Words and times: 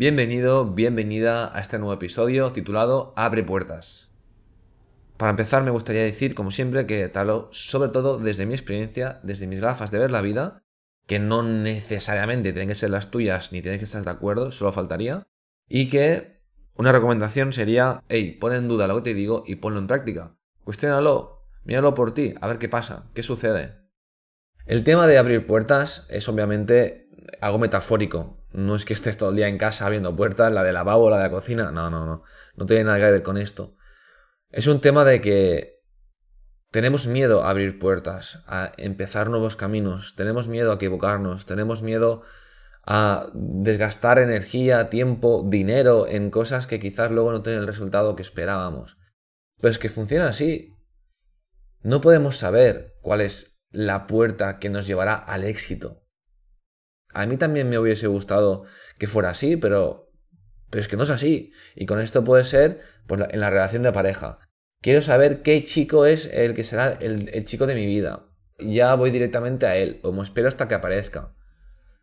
Bienvenido, 0.00 0.64
bienvenida 0.64 1.54
a 1.54 1.60
este 1.60 1.78
nuevo 1.78 1.92
episodio 1.92 2.52
titulado 2.52 3.12
Abre 3.16 3.42
puertas. 3.42 4.10
Para 5.18 5.28
empezar 5.28 5.62
me 5.62 5.70
gustaría 5.70 6.00
decir, 6.04 6.34
como 6.34 6.50
siempre, 6.50 6.86
que 6.86 7.06
te 7.10 7.18
hablo 7.18 7.50
sobre 7.52 7.90
todo 7.90 8.18
desde 8.18 8.46
mi 8.46 8.54
experiencia, 8.54 9.20
desde 9.22 9.46
mis 9.46 9.60
gafas 9.60 9.90
de 9.90 9.98
ver 9.98 10.10
la 10.10 10.22
vida, 10.22 10.64
que 11.06 11.18
no 11.18 11.42
necesariamente 11.42 12.54
tienen 12.54 12.68
que 12.68 12.74
ser 12.76 12.88
las 12.88 13.10
tuyas 13.10 13.52
ni 13.52 13.60
tienes 13.60 13.78
que 13.78 13.84
estar 13.84 14.02
de 14.02 14.10
acuerdo, 14.10 14.52
solo 14.52 14.72
faltaría, 14.72 15.26
y 15.68 15.90
que 15.90 16.40
una 16.76 16.92
recomendación 16.92 17.52
sería, 17.52 18.02
hey, 18.08 18.38
pon 18.40 18.54
en 18.54 18.68
duda 18.68 18.88
lo 18.88 18.96
que 18.96 19.10
te 19.10 19.12
digo 19.12 19.44
y 19.46 19.56
ponlo 19.56 19.80
en 19.80 19.86
práctica. 19.86 20.34
Cuestiónalo, 20.64 21.46
míralo 21.64 21.92
por 21.92 22.14
ti, 22.14 22.32
a 22.40 22.48
ver 22.48 22.56
qué 22.56 22.70
pasa, 22.70 23.10
qué 23.12 23.22
sucede. 23.22 23.76
El 24.64 24.82
tema 24.82 25.06
de 25.06 25.18
abrir 25.18 25.46
puertas 25.46 26.06
es 26.08 26.26
obviamente 26.26 27.10
algo 27.42 27.58
metafórico. 27.58 28.39
No 28.52 28.74
es 28.74 28.84
que 28.84 28.94
estés 28.94 29.16
todo 29.16 29.30
el 29.30 29.36
día 29.36 29.48
en 29.48 29.58
casa 29.58 29.86
abriendo 29.86 30.16
puertas, 30.16 30.52
la 30.52 30.62
de 30.62 30.72
lavabo, 30.72 31.08
la 31.10 31.18
de 31.18 31.24
la 31.24 31.30
cocina. 31.30 31.70
No, 31.70 31.90
no, 31.90 32.04
no. 32.04 32.22
No 32.56 32.66
tiene 32.66 32.84
nada 32.84 32.98
que 32.98 33.10
ver 33.10 33.22
con 33.22 33.38
esto. 33.38 33.76
Es 34.50 34.66
un 34.66 34.80
tema 34.80 35.04
de 35.04 35.20
que 35.20 35.80
tenemos 36.70 37.06
miedo 37.06 37.42
a 37.42 37.50
abrir 37.50 37.78
puertas, 37.78 38.42
a 38.46 38.72
empezar 38.76 39.28
nuevos 39.28 39.56
caminos, 39.56 40.14
tenemos 40.16 40.48
miedo 40.48 40.70
a 40.70 40.76
equivocarnos, 40.76 41.44
tenemos 41.46 41.82
miedo 41.82 42.22
a 42.84 43.26
desgastar 43.34 44.18
energía, 44.18 44.88
tiempo, 44.88 45.44
dinero 45.48 46.06
en 46.06 46.30
cosas 46.30 46.66
que 46.66 46.78
quizás 46.78 47.10
luego 47.10 47.32
no 47.32 47.42
tienen 47.42 47.62
el 47.62 47.68
resultado 47.68 48.16
que 48.16 48.22
esperábamos. 48.22 48.98
Pero 49.60 49.70
es 49.70 49.78
que 49.78 49.88
funciona 49.88 50.28
así. 50.28 50.76
No 51.82 52.00
podemos 52.00 52.36
saber 52.36 52.96
cuál 53.02 53.20
es 53.20 53.62
la 53.70 54.06
puerta 54.06 54.58
que 54.58 54.70
nos 54.70 54.86
llevará 54.86 55.14
al 55.14 55.44
éxito. 55.44 55.99
A 57.12 57.26
mí 57.26 57.36
también 57.36 57.68
me 57.68 57.78
hubiese 57.78 58.06
gustado 58.06 58.64
que 58.98 59.06
fuera 59.06 59.30
así, 59.30 59.56
pero, 59.56 60.12
pero 60.70 60.80
es 60.80 60.88
que 60.88 60.96
no 60.96 61.04
es 61.04 61.10
así. 61.10 61.52
Y 61.74 61.86
con 61.86 62.00
esto 62.00 62.24
puede 62.24 62.44
ser 62.44 62.80
pues, 63.06 63.22
en 63.30 63.40
la 63.40 63.50
relación 63.50 63.82
de 63.82 63.92
pareja. 63.92 64.38
Quiero 64.82 65.02
saber 65.02 65.42
qué 65.42 65.62
chico 65.62 66.06
es 66.06 66.26
el 66.32 66.54
que 66.54 66.64
será 66.64 66.92
el, 66.92 67.44
chico 67.44 67.66
de 67.66 67.74
mi 67.74 67.86
vida. 67.86 68.26
Ya 68.58 68.94
voy 68.94 69.10
directamente 69.10 69.66
a 69.66 69.76
él, 69.76 70.00
o 70.02 70.12
me 70.12 70.22
espero 70.22 70.48
hasta 70.48 70.68
que 70.68 70.74
aparezca. 70.74 71.34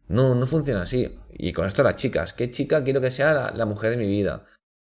No, 0.07 0.35
no 0.35 0.45
funciona 0.45 0.83
así. 0.83 1.19
Y 1.31 1.53
con 1.53 1.65
esto 1.65 1.83
las 1.83 1.95
chicas. 1.95 2.33
¿Qué 2.33 2.49
chica 2.51 2.83
quiero 2.83 3.01
que 3.01 3.11
sea 3.11 3.51
la, 3.51 3.65
mujer 3.65 3.91
de 3.91 3.97
mi 3.97 4.07
vida? 4.07 4.45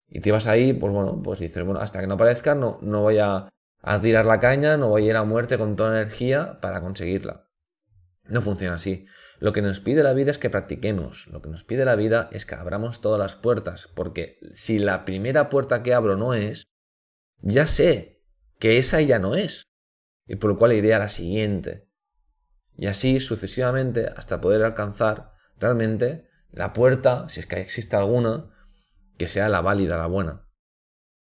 Y 0.08 0.20
te 0.20 0.32
vas 0.32 0.46
ahí, 0.46 0.72
pues 0.72 0.92
bueno, 0.92 1.20
pues 1.22 1.40
dices, 1.40 1.64
bueno, 1.64 1.80
hasta 1.80 2.00
que 2.00 2.06
no 2.06 2.14
aparezca 2.14 2.54
no, 2.54 2.78
no 2.82 3.02
voy 3.02 3.18
a, 3.18 3.48
a 3.82 4.00
tirar 4.00 4.24
la 4.24 4.40
caña, 4.40 4.76
no 4.76 4.88
voy 4.88 5.06
a 5.06 5.10
ir 5.10 5.16
a 5.16 5.24
muerte 5.24 5.58
con 5.58 5.76
toda 5.76 6.00
energía 6.00 6.60
para 6.60 6.80
conseguirla. 6.80 7.48
No 8.24 8.40
funciona 8.40 8.76
así. 8.76 9.06
Lo 9.44 9.52
que 9.52 9.60
nos 9.60 9.80
pide 9.80 10.02
la 10.02 10.14
vida 10.14 10.30
es 10.30 10.38
que 10.38 10.48
practiquemos. 10.48 11.26
Lo 11.26 11.42
que 11.42 11.50
nos 11.50 11.64
pide 11.64 11.84
la 11.84 11.96
vida 11.96 12.30
es 12.32 12.46
que 12.46 12.54
abramos 12.54 13.02
todas 13.02 13.18
las 13.18 13.36
puertas. 13.36 13.90
Porque 13.94 14.38
si 14.54 14.78
la 14.78 15.04
primera 15.04 15.50
puerta 15.50 15.82
que 15.82 15.92
abro 15.92 16.16
no 16.16 16.32
es, 16.32 16.64
ya 17.42 17.66
sé 17.66 18.24
que 18.58 18.78
esa 18.78 19.02
ya 19.02 19.18
no 19.18 19.34
es. 19.34 19.64
Y 20.26 20.36
por 20.36 20.48
lo 20.48 20.56
cual 20.56 20.72
iré 20.72 20.94
a 20.94 20.98
la 20.98 21.10
siguiente. 21.10 21.90
Y 22.78 22.86
así 22.86 23.20
sucesivamente 23.20 24.08
hasta 24.16 24.40
poder 24.40 24.62
alcanzar 24.62 25.34
realmente 25.58 26.26
la 26.50 26.72
puerta, 26.72 27.28
si 27.28 27.40
es 27.40 27.46
que 27.46 27.60
existe 27.60 27.96
alguna, 27.96 28.50
que 29.18 29.28
sea 29.28 29.50
la 29.50 29.60
válida, 29.60 29.98
la 29.98 30.06
buena. 30.06 30.48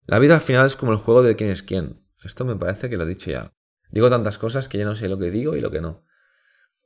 La 0.06 0.20
vida 0.20 0.36
al 0.36 0.42
final 0.42 0.66
es 0.66 0.78
como 0.78 0.94
el 0.94 1.00
juego 1.00 1.22
de 1.22 1.36
quién 1.36 1.50
es 1.50 1.64
quién. 1.64 2.08
Esto 2.24 2.46
me 2.46 2.56
parece 2.56 2.90
que 2.90 2.96
lo 2.96 3.04
he 3.04 3.08
dicho 3.08 3.30
ya. 3.30 3.52
Digo 3.92 4.10
tantas 4.10 4.38
cosas 4.38 4.70
que 4.70 4.78
ya 4.78 4.86
no 4.86 4.96
sé 4.96 5.10
lo 5.10 5.20
que 5.20 5.32
digo 5.32 5.58
y 5.58 5.60
lo 5.60 5.70
que 5.70 5.82
no. 5.82 6.06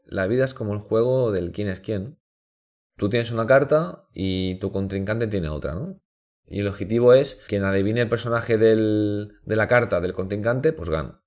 La 0.09 0.25
vida 0.25 0.43
es 0.43 0.55
como 0.55 0.73
el 0.73 0.79
juego 0.79 1.31
del 1.31 1.51
quién 1.51 1.67
es 1.67 1.81
quién. 1.81 2.19
Tú 2.97 3.09
tienes 3.09 3.31
una 3.31 3.45
carta 3.45 4.07
y 4.11 4.55
tu 4.55 4.71
contrincante 4.71 5.27
tiene 5.27 5.49
otra, 5.49 5.75
¿no? 5.75 6.01
Y 6.47 6.61
el 6.61 6.67
objetivo 6.67 7.13
es 7.13 7.35
quien 7.47 7.63
adivine 7.63 8.01
el 8.01 8.09
personaje 8.09 8.57
de 8.57 9.29
la 9.45 9.67
carta 9.67 10.01
del 10.01 10.13
contrincante, 10.13 10.73
pues 10.73 10.89
gana. 10.89 11.23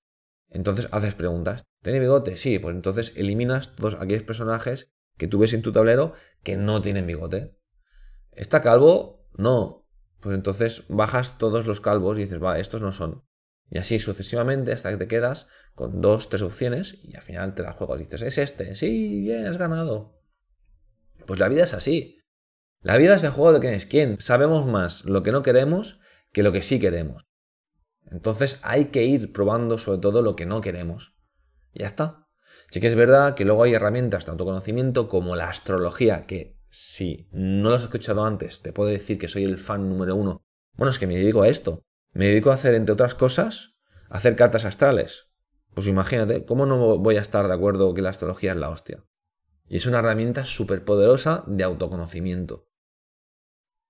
Entonces 0.50 0.88
haces 0.90 1.14
preguntas. 1.14 1.62
¿Tiene 1.80 2.00
bigote? 2.00 2.36
Sí, 2.36 2.58
pues 2.58 2.74
entonces 2.74 3.12
eliminas 3.16 3.76
todos 3.76 3.94
aquellos 3.94 4.24
personajes 4.24 4.92
que 5.16 5.28
tú 5.28 5.38
ves 5.38 5.52
en 5.52 5.62
tu 5.62 5.70
tablero 5.70 6.14
que 6.42 6.56
no 6.56 6.82
tienen 6.82 7.06
bigote. 7.06 7.56
¿Está 8.32 8.60
calvo? 8.62 9.28
No. 9.38 9.88
Pues 10.18 10.34
entonces 10.34 10.82
bajas 10.88 11.38
todos 11.38 11.68
los 11.68 11.80
calvos 11.80 12.18
y 12.18 12.22
dices, 12.22 12.42
va, 12.42 12.58
estos 12.58 12.82
no 12.82 12.90
son. 12.90 13.24
Y 13.70 13.78
así 13.78 13.98
sucesivamente 13.98 14.72
hasta 14.72 14.90
que 14.90 14.98
te 14.98 15.08
quedas 15.08 15.48
con 15.74 16.00
dos, 16.00 16.28
tres 16.28 16.42
opciones 16.42 16.98
y 17.02 17.16
al 17.16 17.22
final 17.22 17.54
te 17.54 17.62
la 17.62 17.72
juego. 17.72 17.96
Dices, 17.96 18.22
es 18.22 18.38
este, 18.38 18.74
sí, 18.74 19.20
bien, 19.20 19.46
has 19.46 19.56
ganado. 19.56 20.20
Pues 21.26 21.40
la 21.40 21.48
vida 21.48 21.64
es 21.64 21.74
así. 21.74 22.18
La 22.80 22.96
vida 22.96 23.14
es 23.14 23.24
el 23.24 23.30
juego 23.30 23.52
de 23.52 23.60
quién 23.60 23.74
es 23.74 23.86
quién. 23.86 24.18
Sabemos 24.20 24.66
más 24.66 25.04
lo 25.04 25.22
que 25.22 25.32
no 25.32 25.42
queremos 25.42 26.00
que 26.32 26.42
lo 26.42 26.52
que 26.52 26.62
sí 26.62 26.80
queremos. 26.80 27.26
Entonces 28.10 28.60
hay 28.62 28.86
que 28.86 29.04
ir 29.04 29.32
probando 29.32 29.78
sobre 29.78 29.98
todo 29.98 30.22
lo 30.22 30.36
que 30.36 30.46
no 30.46 30.60
queremos. 30.60 31.14
ya 31.74 31.86
está. 31.86 32.28
Sí 32.70 32.80
que 32.80 32.86
es 32.86 32.94
verdad 32.94 33.34
que 33.34 33.44
luego 33.44 33.64
hay 33.64 33.74
herramientas 33.74 34.24
de 34.24 34.32
autoconocimiento 34.32 35.08
como 35.08 35.36
la 35.36 35.48
astrología, 35.48 36.26
que 36.26 36.58
si 36.70 37.28
no 37.32 37.68
lo 37.68 37.76
has 37.76 37.82
escuchado 37.82 38.24
antes, 38.24 38.62
te 38.62 38.72
puedo 38.72 38.88
decir 38.88 39.18
que 39.18 39.28
soy 39.28 39.44
el 39.44 39.58
fan 39.58 39.88
número 39.88 40.16
uno. 40.16 40.42
Bueno, 40.74 40.90
es 40.90 40.98
que 40.98 41.06
me 41.06 41.16
dedico 41.16 41.42
a 41.42 41.48
esto. 41.48 41.84
Me 42.12 42.28
dedico 42.28 42.50
a 42.50 42.54
hacer, 42.54 42.74
entre 42.74 42.92
otras 42.92 43.14
cosas, 43.14 43.74
hacer 44.10 44.36
cartas 44.36 44.64
astrales. 44.66 45.28
Pues 45.74 45.86
imagínate, 45.86 46.44
¿cómo 46.44 46.66
no 46.66 46.98
voy 46.98 47.16
a 47.16 47.22
estar 47.22 47.48
de 47.48 47.54
acuerdo 47.54 47.94
que 47.94 48.02
la 48.02 48.10
astrología 48.10 48.52
es 48.52 48.58
la 48.58 48.68
hostia? 48.68 49.04
Y 49.66 49.76
es 49.76 49.86
una 49.86 50.00
herramienta 50.00 50.44
súper 50.44 50.84
poderosa 50.84 51.44
de 51.46 51.64
autoconocimiento. 51.64 52.68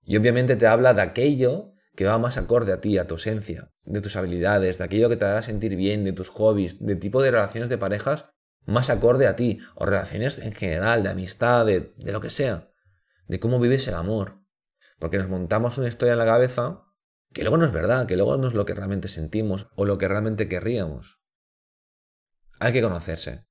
Y 0.05 0.16
obviamente 0.16 0.55
te 0.55 0.69
habla 0.69 0.94
de 0.94 1.03
aquello 1.03 1.75
que 1.97 2.06
va 2.06 2.19
más 2.19 2.38
acorde 2.38 2.72
a 2.72 2.81
ti, 2.81 2.99
a 2.99 3.09
tu 3.09 3.16
esencia, 3.16 3.72
de 3.82 4.00
tus 4.00 4.15
habilidades, 4.15 4.78
de 4.78 4.84
aquello 4.84 5.09
que 5.09 5.16
te 5.16 5.25
hará 5.25 5.43
sentir 5.43 5.75
bien, 5.75 6.05
de 6.05 6.12
tus 6.12 6.28
hobbies, 6.28 6.78
de 6.84 6.94
tipo 6.94 7.21
de 7.21 7.32
relaciones 7.32 7.69
de 7.69 7.78
parejas 7.78 8.27
más 8.65 8.91
acorde 8.91 9.27
a 9.27 9.34
ti, 9.34 9.59
o 9.75 9.84
relaciones 9.84 10.38
en 10.38 10.53
general, 10.53 11.03
de 11.03 11.09
amistad, 11.09 11.66
de, 11.66 11.93
de 11.97 12.12
lo 12.12 12.21
que 12.21 12.31
sea, 12.31 12.71
de 13.27 13.41
cómo 13.41 13.59
vives 13.59 13.88
el 13.88 13.94
amor. 13.94 14.41
Porque 15.00 15.19
nos 15.19 15.28
montamos 15.28 15.78
una 15.78 15.88
historia 15.88 16.12
en 16.12 16.21
la 16.21 16.25
cabeza 16.27 16.84
que 17.32 17.43
luego 17.43 17.56
no 17.56 17.65
es 17.65 17.72
verdad, 17.72 18.06
que 18.06 18.16
luego 18.16 18.37
no 18.37 18.47
es 18.47 18.54
lo 18.54 18.65
que 18.65 18.75
realmente 18.75 19.09
sentimos 19.09 19.69
o 19.75 19.84
lo 19.84 19.98
que 19.98 20.09
realmente 20.09 20.48
querríamos. 20.48 21.20
Hay 22.60 22.72
que 22.72 22.82
conocerse. 22.82 23.47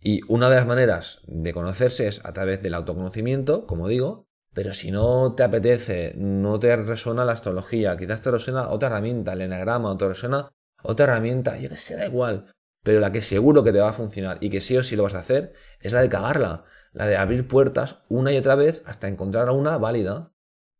Y 0.00 0.22
una 0.28 0.48
de 0.48 0.56
las 0.56 0.66
maneras 0.66 1.20
de 1.26 1.52
conocerse 1.52 2.08
es 2.08 2.24
a 2.24 2.32
través 2.32 2.62
del 2.62 2.74
autoconocimiento, 2.74 3.66
como 3.66 3.88
digo, 3.88 4.26
pero 4.52 4.72
si 4.72 4.90
no 4.90 5.34
te 5.34 5.42
apetece, 5.42 6.14
no 6.16 6.58
te 6.58 6.74
resuena 6.76 7.24
la 7.24 7.32
astrología, 7.32 7.96
quizás 7.96 8.22
te 8.22 8.30
resuena 8.30 8.68
otra 8.70 8.88
herramienta, 8.88 9.34
el 9.34 9.42
enagrama, 9.42 9.90
o 9.90 9.96
te 9.96 10.08
resuena 10.08 10.50
otra 10.82 11.04
herramienta, 11.04 11.58
yo 11.58 11.68
que 11.68 11.76
sé, 11.76 11.96
da 11.96 12.06
igual. 12.06 12.52
Pero 12.82 13.00
la 13.00 13.12
que 13.12 13.22
seguro 13.22 13.62
que 13.62 13.72
te 13.72 13.80
va 13.80 13.90
a 13.90 13.92
funcionar 13.92 14.38
y 14.40 14.50
que 14.50 14.60
sí 14.60 14.76
o 14.76 14.82
sí 14.82 14.96
lo 14.96 15.02
vas 15.02 15.14
a 15.14 15.20
hacer 15.20 15.52
es 15.80 15.92
la 15.92 16.00
de 16.00 16.08
cagarla, 16.08 16.64
la 16.92 17.06
de 17.06 17.16
abrir 17.16 17.46
puertas 17.46 18.02
una 18.08 18.32
y 18.32 18.38
otra 18.38 18.56
vez 18.56 18.82
hasta 18.86 19.06
encontrar 19.06 19.50
una 19.50 19.76
válida. 19.78 20.32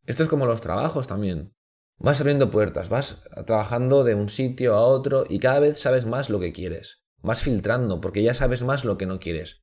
Esto 0.05 0.23
es 0.23 0.29
como 0.29 0.47
los 0.47 0.61
trabajos 0.61 1.07
también. 1.07 1.53
Vas 2.03 2.19
abriendo 2.19 2.49
puertas, 2.49 2.89
vas 2.89 3.21
trabajando 3.45 4.03
de 4.03 4.15
un 4.15 4.27
sitio 4.27 4.73
a 4.73 4.81
otro 4.81 5.23
y 5.29 5.37
cada 5.37 5.59
vez 5.59 5.79
sabes 5.79 6.07
más 6.07 6.31
lo 6.31 6.39
que 6.39 6.51
quieres. 6.51 7.03
Vas 7.21 7.43
filtrando 7.43 8.01
porque 8.01 8.23
ya 8.23 8.33
sabes 8.33 8.63
más 8.63 8.85
lo 8.85 8.97
que 8.97 9.05
no 9.05 9.19
quieres. 9.19 9.61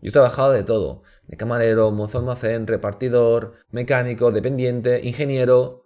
Yo 0.00 0.08
he 0.08 0.12
trabajado 0.12 0.50
de 0.50 0.64
todo, 0.64 1.04
de 1.28 1.36
camarero, 1.36 1.92
mozo 1.92 2.18
almacén, 2.18 2.66
repartidor, 2.66 3.58
mecánico, 3.70 4.32
dependiente, 4.32 5.02
ingeniero. 5.04 5.84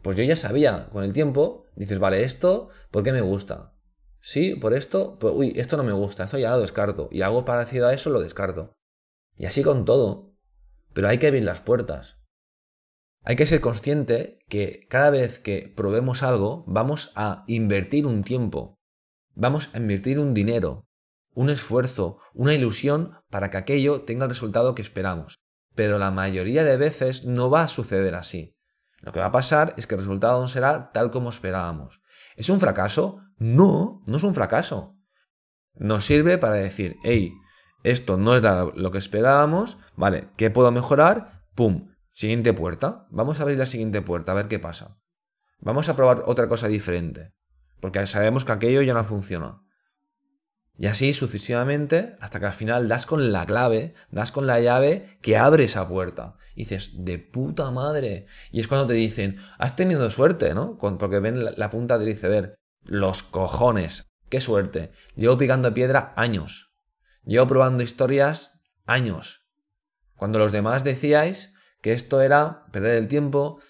Pues 0.00 0.16
yo 0.16 0.22
ya 0.22 0.36
sabía, 0.36 0.88
con 0.92 1.02
el 1.02 1.12
tiempo, 1.12 1.64
dices, 1.74 1.98
vale, 1.98 2.22
esto, 2.22 2.68
¿por 2.92 3.02
qué 3.02 3.10
me 3.10 3.20
gusta? 3.20 3.74
Sí, 4.20 4.54
por 4.54 4.74
esto, 4.74 5.18
pues, 5.18 5.34
uy, 5.36 5.54
esto 5.56 5.76
no 5.76 5.82
me 5.82 5.92
gusta, 5.92 6.26
esto 6.26 6.38
ya 6.38 6.52
lo 6.52 6.60
descarto. 6.60 7.08
Y 7.10 7.22
algo 7.22 7.44
parecido 7.44 7.88
a 7.88 7.94
eso 7.94 8.10
lo 8.10 8.20
descarto. 8.20 8.74
Y 9.36 9.46
así 9.46 9.64
con 9.64 9.84
todo. 9.84 10.36
Pero 10.92 11.08
hay 11.08 11.18
que 11.18 11.26
abrir 11.26 11.42
las 11.42 11.60
puertas. 11.60 12.17
Hay 13.28 13.36
que 13.36 13.44
ser 13.44 13.60
consciente 13.60 14.38
que 14.48 14.86
cada 14.88 15.10
vez 15.10 15.38
que 15.38 15.70
probemos 15.76 16.22
algo 16.22 16.64
vamos 16.66 17.12
a 17.14 17.44
invertir 17.46 18.06
un 18.06 18.24
tiempo, 18.24 18.80
vamos 19.34 19.68
a 19.74 19.76
invertir 19.76 20.18
un 20.18 20.32
dinero, 20.32 20.86
un 21.34 21.50
esfuerzo, 21.50 22.20
una 22.32 22.54
ilusión 22.54 23.18
para 23.28 23.50
que 23.50 23.58
aquello 23.58 24.00
tenga 24.00 24.24
el 24.24 24.30
resultado 24.30 24.74
que 24.74 24.80
esperamos. 24.80 25.40
Pero 25.74 25.98
la 25.98 26.10
mayoría 26.10 26.64
de 26.64 26.78
veces 26.78 27.26
no 27.26 27.50
va 27.50 27.64
a 27.64 27.68
suceder 27.68 28.14
así. 28.14 28.56
Lo 29.00 29.12
que 29.12 29.20
va 29.20 29.26
a 29.26 29.32
pasar 29.32 29.74
es 29.76 29.86
que 29.86 29.96
el 29.96 30.00
resultado 30.00 30.40
no 30.40 30.48
será 30.48 30.90
tal 30.92 31.10
como 31.10 31.28
esperábamos. 31.28 32.00
¿Es 32.34 32.48
un 32.48 32.60
fracaso? 32.60 33.20
No, 33.36 34.02
no 34.06 34.16
es 34.16 34.22
un 34.22 34.34
fracaso. 34.34 34.96
Nos 35.74 36.06
sirve 36.06 36.38
para 36.38 36.54
decir, 36.54 36.96
hey, 37.02 37.34
esto 37.84 38.16
no 38.16 38.34
era 38.34 38.64
lo 38.64 38.90
que 38.90 38.96
esperábamos, 38.96 39.76
vale, 39.96 40.30
¿qué 40.38 40.48
puedo 40.48 40.70
mejorar? 40.70 41.44
¡Pum! 41.54 41.90
Siguiente 42.18 42.52
puerta. 42.52 43.06
Vamos 43.10 43.38
a 43.38 43.44
abrir 43.44 43.58
la 43.58 43.66
siguiente 43.66 44.02
puerta 44.02 44.32
a 44.32 44.34
ver 44.34 44.48
qué 44.48 44.58
pasa. 44.58 44.98
Vamos 45.60 45.88
a 45.88 45.94
probar 45.94 46.24
otra 46.26 46.48
cosa 46.48 46.66
diferente. 46.66 47.32
Porque 47.78 48.04
sabemos 48.08 48.44
que 48.44 48.50
aquello 48.50 48.82
ya 48.82 48.92
no 48.92 49.04
funciona. 49.04 49.62
Y 50.76 50.88
así 50.88 51.14
sucesivamente, 51.14 52.16
hasta 52.20 52.40
que 52.40 52.46
al 52.46 52.52
final 52.52 52.88
das 52.88 53.06
con 53.06 53.30
la 53.30 53.46
clave, 53.46 53.94
das 54.10 54.32
con 54.32 54.48
la 54.48 54.58
llave 54.58 55.16
que 55.22 55.36
abre 55.36 55.62
esa 55.62 55.86
puerta. 55.86 56.34
Y 56.56 56.64
dices, 56.64 56.90
de 57.04 57.20
puta 57.20 57.70
madre. 57.70 58.26
Y 58.50 58.58
es 58.58 58.66
cuando 58.66 58.88
te 58.88 58.94
dicen, 58.94 59.36
has 59.56 59.76
tenido 59.76 60.10
suerte, 60.10 60.54
¿no? 60.54 60.76
Porque 60.76 61.20
ven 61.20 61.44
la 61.56 61.70
punta 61.70 61.98
del 61.98 62.08
iceberg. 62.08 62.56
Los 62.82 63.22
cojones. 63.22 64.08
Qué 64.28 64.40
suerte. 64.40 64.90
Llevo 65.14 65.38
picando 65.38 65.72
piedra 65.72 66.14
años. 66.16 66.74
Llevo 67.24 67.46
probando 67.46 67.84
historias 67.84 68.58
años. 68.86 69.46
Cuando 70.16 70.40
los 70.40 70.50
demás 70.50 70.82
decíais 70.82 71.54
que 71.80 71.92
esto 71.92 72.20
era 72.20 72.66
perder 72.72 72.96
el 72.96 73.08
tiempo, 73.08 73.60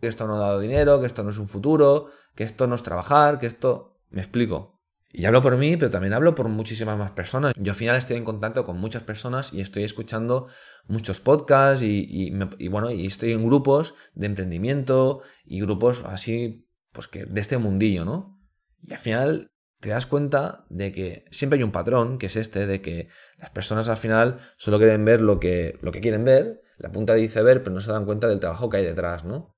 que 0.00 0.08
esto 0.08 0.26
no 0.26 0.36
ha 0.36 0.40
dado 0.40 0.60
dinero, 0.60 1.00
que 1.00 1.06
esto 1.06 1.24
no 1.24 1.30
es 1.30 1.38
un 1.38 1.48
futuro, 1.48 2.10
que 2.34 2.44
esto 2.44 2.66
no 2.66 2.74
es 2.74 2.82
trabajar, 2.82 3.38
que 3.38 3.46
esto... 3.46 3.92
Me 4.08 4.20
explico. 4.20 4.76
Y 5.10 5.24
hablo 5.24 5.42
por 5.42 5.56
mí, 5.56 5.76
pero 5.76 5.90
también 5.90 6.12
hablo 6.12 6.34
por 6.34 6.48
muchísimas 6.48 6.98
más 6.98 7.10
personas. 7.10 7.54
Yo 7.56 7.72
al 7.72 7.76
final 7.76 7.96
estoy 7.96 8.16
en 8.16 8.24
contacto 8.24 8.64
con 8.64 8.78
muchas 8.78 9.02
personas 9.02 9.52
y 9.52 9.60
estoy 9.60 9.84
escuchando 9.84 10.48
muchos 10.88 11.20
podcasts 11.20 11.82
y, 11.82 12.30
bueno, 12.68 12.90
y 12.90 13.06
estoy 13.06 13.32
en 13.32 13.44
grupos 13.44 13.94
de 14.14 14.26
emprendimiento 14.26 15.22
y 15.44 15.60
grupos 15.60 16.04
así, 16.04 16.68
pues 16.92 17.08
que 17.08 17.24
de 17.24 17.40
este 17.40 17.56
mundillo, 17.56 18.04
¿no? 18.04 18.38
Y 18.82 18.92
al 18.92 18.98
final 18.98 19.52
te 19.80 19.88
das 19.88 20.06
cuenta 20.06 20.66
de 20.68 20.92
que 20.92 21.24
siempre 21.30 21.58
hay 21.58 21.62
un 21.62 21.72
patrón, 21.72 22.18
que 22.18 22.26
es 22.26 22.36
este, 22.36 22.66
de 22.66 22.82
que 22.82 23.08
las 23.38 23.50
personas 23.50 23.88
al 23.88 23.96
final 23.96 24.40
solo 24.56 24.78
quieren 24.78 25.04
ver 25.04 25.20
lo 25.20 25.40
que, 25.40 25.78
lo 25.80 25.92
que 25.92 26.00
quieren 26.00 26.24
ver, 26.24 26.60
la 26.76 26.92
punta 26.92 27.14
dice 27.14 27.42
ver, 27.42 27.62
pero 27.62 27.74
no 27.74 27.80
se 27.80 27.90
dan 27.92 28.04
cuenta 28.04 28.28
del 28.28 28.40
trabajo 28.40 28.68
que 28.68 28.78
hay 28.78 28.84
detrás, 28.84 29.24
¿no? 29.24 29.54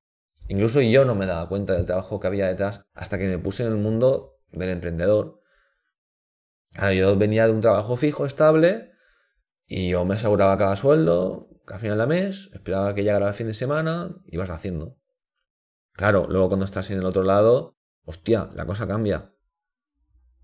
Incluso 0.49 0.81
yo 0.81 1.05
no 1.05 1.15
me 1.15 1.26
daba 1.26 1.49
cuenta 1.49 1.75
del 1.75 1.87
trabajo 1.87 2.20
que 2.20 2.26
había 2.26 2.47
detrás 2.47 2.82
hasta 2.94 3.19
que 3.19 3.29
me 3.29 3.38
puse 3.38 3.65
en 3.65 3.70
el 3.70 3.79
mundo 3.79 4.38
del 4.50 4.70
emprendedor 4.70 5.38
yo 6.94 7.17
venía 7.17 7.47
de 7.47 7.53
un 7.53 7.61
trabajo 7.61 7.97
fijo, 7.97 8.26
estable, 8.26 8.93
y 9.67 9.91
yo 9.91 10.05
me 10.05 10.15
aseguraba 10.15 10.56
cada 10.56 10.76
sueldo, 10.76 11.49
cada 11.67 11.81
final 11.81 11.99
de 11.99 12.06
mes, 12.06 12.50
esperaba 12.53 12.94
que 12.94 13.03
llegara 13.03 13.29
el 13.29 13.35
fin 13.35 13.49
de 13.49 13.55
semana, 13.55 14.14
y 14.26 14.37
vas 14.37 14.50
haciendo. 14.50 14.97
Claro, 15.93 16.26
luego 16.29 16.49
cuando 16.49 16.64
estás 16.64 16.91
en 16.91 16.99
el 16.99 17.05
otro 17.05 17.23
lado, 17.23 17.76
hostia, 18.05 18.50
la 18.55 18.67
cosa 18.67 18.87
cambia. 18.87 19.35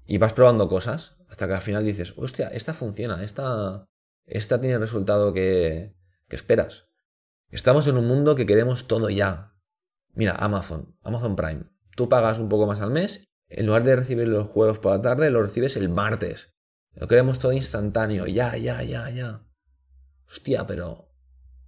Y 0.07 0.19
vas 0.19 0.33
probando 0.33 0.69
cosas, 0.69 1.17
hasta 1.29 1.47
que 1.47 1.55
al 1.55 1.63
final 1.63 1.85
dices, 1.85 2.15
hostia, 2.17 2.49
esta 2.49 2.75
funciona, 2.75 3.23
esta, 3.23 3.87
esta 4.27 4.61
tiene 4.61 4.75
el 4.75 4.81
resultado 4.81 5.33
que, 5.33 5.95
que 6.29 6.37
esperas. 6.37 6.89
Estamos 7.51 7.87
en 7.87 7.97
un 7.97 8.07
mundo 8.07 8.35
que 8.35 8.47
queremos 8.47 8.87
todo 8.87 9.11
ya. 9.11 9.57
Mira, 10.13 10.35
Amazon, 10.37 10.97
Amazon 11.03 11.37
Prime. 11.37 11.65
Tú 11.97 12.09
pagas 12.09 12.39
un 12.39 12.49
poco 12.49 12.67
más 12.67 12.81
al 12.81 12.91
mes 12.91 13.25
en 13.49 13.67
lugar 13.67 13.85
de 13.85 13.97
recibir 13.97 14.29
los 14.29 14.49
juegos 14.49 14.79
por 14.79 14.93
la 14.93 15.03
tarde, 15.03 15.31
lo 15.31 15.43
recibes 15.43 15.77
el 15.77 15.89
martes. 15.89 16.55
Lo 16.93 17.07
queremos 17.07 17.39
todo 17.39 17.53
instantáneo. 17.53 18.27
Ya, 18.27 18.57
ya, 18.57 18.83
ya, 18.83 19.11
ya. 19.11 19.47
Hostia, 20.27 20.67
pero 20.67 21.13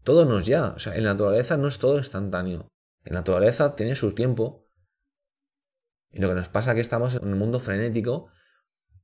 todo 0.02 0.24
no 0.24 0.38
es 0.38 0.46
ya. 0.46 0.68
O 0.68 0.78
sea, 0.78 0.96
en 0.96 1.04
la 1.04 1.12
naturaleza 1.12 1.56
no 1.56 1.68
es 1.68 1.78
todo 1.78 1.98
instantáneo. 1.98 2.68
En 3.04 3.14
la 3.14 3.20
naturaleza 3.20 3.76
tiene 3.76 3.94
su 3.94 4.12
tiempo. 4.12 4.64
Y 6.10 6.20
lo 6.20 6.28
que 6.28 6.34
nos 6.34 6.48
pasa 6.48 6.70
es 6.70 6.76
que 6.76 6.80
estamos 6.80 7.14
en 7.14 7.24
un 7.24 7.38
mundo 7.38 7.60
frenético. 7.60 8.30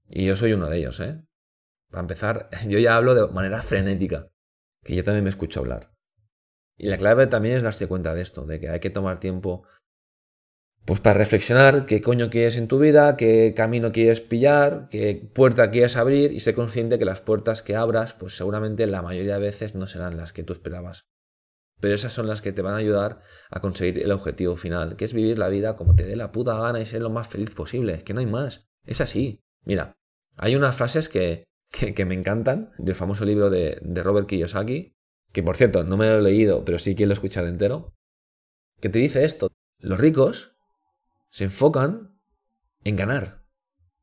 Y 0.09 0.27
yo 0.27 0.37
soy 0.37 0.53
uno 0.53 0.69
de 0.69 0.79
ellos, 0.79 0.99
¿eh? 1.01 1.25
Para 1.91 2.01
empezar, 2.01 2.49
yo 2.69 2.79
ya 2.79 2.97
hablo 2.97 3.15
de 3.15 3.33
manera 3.33 3.63
frenética. 3.63 4.32
Que 4.83 4.95
yo 4.95 5.05
también 5.05 5.25
me 5.25 5.31
escucho 5.31 5.61
hablar. 5.61 5.93
Y 6.77 6.89
la 6.89 6.99
clave 6.99 7.27
también 7.27 7.57
es 7.57 7.63
darse 7.63 7.87
cuenta 7.87 8.15
de 8.15 8.23
esto, 8.23 8.45
de 8.45 8.61
que 8.61 8.69
hay 8.69 8.81
que 8.81 8.91
tomar 8.91 9.21
tiempo 9.21 9.65
pues 10.85 10.99
para 10.99 11.19
reflexionar 11.19 11.87
qué 11.87 12.01
coño 12.01 12.29
quieres 12.29 12.57
en 12.57 12.67
tu 12.67 12.79
vida, 12.79 13.17
qué 13.17 13.55
camino 13.57 13.93
quieres 13.93 14.21
pillar, 14.21 14.89
qué 14.91 15.31
puerta 15.33 15.71
quieres 15.71 15.97
abrir 15.97 16.33
y 16.33 16.41
ser 16.41 16.55
consciente 16.55 16.99
que 16.99 17.05
las 17.05 17.21
puertas 17.21 17.63
que 17.63 17.77
abras, 17.77 18.15
pues 18.15 18.37
seguramente 18.37 18.87
la 18.89 19.01
mayoría 19.01 19.35
de 19.35 19.41
veces 19.41 19.77
no 19.77 19.87
serán 19.87 20.17
las 20.17 20.33
que 20.33 20.43
tú 20.43 20.53
esperabas. 20.53 21.07
Pero 21.81 21.95
esas 21.95 22.13
son 22.13 22.27
las 22.27 22.43
que 22.43 22.53
te 22.53 22.63
van 22.63 22.75
a 22.75 22.79
ayudar 22.79 23.21
a 23.51 23.61
conseguir 23.61 24.03
el 24.03 24.11
objetivo 24.11 24.57
final, 24.57 24.97
que 24.97 25.05
es 25.05 25.15
vivir 25.15 25.39
la 25.39 25.49
vida 25.49 25.77
como 25.77 25.95
te 25.95 26.05
dé 26.05 26.17
la 26.17 26.33
puta 26.33 26.59
gana 26.59 26.81
y 26.81 26.87
ser 26.87 27.03
lo 27.03 27.11
más 27.11 27.29
feliz 27.29 27.55
posible, 27.55 28.03
que 28.03 28.13
no 28.13 28.21
hay 28.21 28.27
más. 28.27 28.69
Es 28.85 29.01
así. 29.01 29.41
Mira, 29.65 29.97
hay 30.37 30.57
unas 30.57 30.75
frases 30.75 31.09
que, 31.73 32.05
me 32.05 32.15
encantan 32.15 32.73
del 32.79 32.95
famoso 32.95 33.25
libro 33.25 33.51
de, 33.51 33.79
de 33.83 34.03
Robert 34.03 34.29
Kiyosaki, 34.29 34.95
que 35.33 35.43
por 35.43 35.57
cierto 35.57 35.83
no 35.85 35.97
me 35.97 36.07
lo 36.07 36.19
he 36.19 36.23
leído, 36.23 36.65
pero 36.65 36.79
sí 36.79 36.95
que 36.95 37.07
lo 37.07 37.13
he 37.13 37.15
escuchado 37.15 37.49
entero, 37.49 37.95
que 38.81 38.89
te 38.89 38.99
dice 38.99 39.25
esto. 39.25 39.49
Los 39.79 39.99
ricos 39.99 40.57
se 41.31 41.45
enfocan 41.45 42.21
en 42.85 42.97
ganar, 42.97 43.45